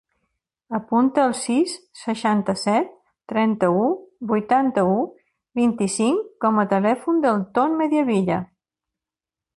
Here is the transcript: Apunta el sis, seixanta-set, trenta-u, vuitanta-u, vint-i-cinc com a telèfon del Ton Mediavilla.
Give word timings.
Apunta 0.77 1.25
el 1.31 1.35
sis, 1.39 1.75
seixanta-set, 2.03 2.89
trenta-u, 3.33 3.85
vuitanta-u, 4.33 4.97
vint-i-cinc 5.63 6.35
com 6.47 6.61
a 6.65 6.69
telèfon 6.75 7.25
del 7.27 7.45
Ton 7.59 7.81
Mediavilla. 7.83 8.41